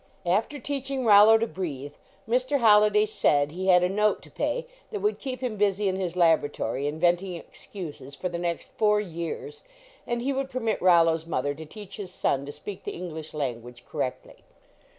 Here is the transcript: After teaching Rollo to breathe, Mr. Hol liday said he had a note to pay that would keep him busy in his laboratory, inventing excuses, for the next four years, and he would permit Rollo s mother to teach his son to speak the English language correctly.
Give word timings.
After 0.25 0.57
teaching 0.57 1.05
Rollo 1.05 1.37
to 1.37 1.45
breathe, 1.45 1.93
Mr. 2.27 2.57
Hol 2.57 2.79
liday 2.81 3.05
said 3.07 3.51
he 3.51 3.67
had 3.67 3.83
a 3.83 3.87
note 3.87 4.23
to 4.23 4.31
pay 4.31 4.65
that 4.89 4.99
would 4.99 5.19
keep 5.19 5.41
him 5.41 5.57
busy 5.57 5.87
in 5.87 5.95
his 5.95 6.15
laboratory, 6.17 6.87
inventing 6.87 7.35
excuses, 7.35 8.15
for 8.15 8.27
the 8.27 8.39
next 8.39 8.71
four 8.71 8.99
years, 8.99 9.63
and 10.07 10.23
he 10.23 10.33
would 10.33 10.49
permit 10.49 10.81
Rollo 10.81 11.13
s 11.13 11.27
mother 11.27 11.53
to 11.53 11.65
teach 11.67 11.97
his 11.97 12.11
son 12.11 12.47
to 12.47 12.51
speak 12.51 12.83
the 12.83 12.95
English 12.95 13.35
language 13.35 13.85
correctly. 13.85 14.37